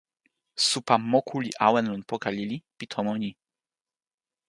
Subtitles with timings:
[0.67, 3.29] supa moku li awen lon poka lili pi tomo ni.